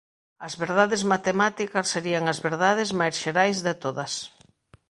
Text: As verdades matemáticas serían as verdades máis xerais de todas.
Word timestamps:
As 0.47 0.53
verdades 0.63 1.01
matemáticas 1.13 1.89
serían 1.93 2.23
as 2.33 2.39
verdades 2.47 2.89
máis 2.99 3.15
xerais 3.23 3.57
de 3.67 3.73
todas. 3.83 4.13